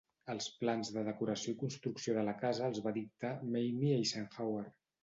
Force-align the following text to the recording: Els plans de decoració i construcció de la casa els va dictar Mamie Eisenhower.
Els 0.33 0.45
plans 0.61 0.89
de 0.95 1.03
decoració 1.09 1.53
i 1.53 1.59
construcció 1.65 2.17
de 2.17 2.25
la 2.31 2.35
casa 2.41 2.67
els 2.71 2.83
va 2.89 2.97
dictar 2.99 3.37
Mamie 3.55 3.97
Eisenhower. 4.03 4.69